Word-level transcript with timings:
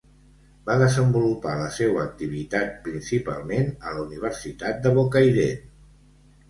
Va 0.69 0.77
desenvolupar 0.83 1.53
la 1.59 1.67
seua 1.75 2.01
activitat 2.05 2.73
principalment 2.89 3.71
a 3.91 3.95
la 3.99 4.03
Universitat 4.09 4.83
de 4.89 4.97
Bocairent. 5.01 5.67